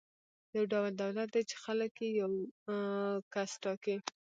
یو 0.55 0.63
ډول 0.73 0.91
دولت 1.03 1.27
دی 1.35 1.43
چې 1.49 1.55
خلک 1.63 1.91
یې 2.03 2.09
یو 2.21 2.31
کس 3.33 3.51
ټاکي. 3.63 3.95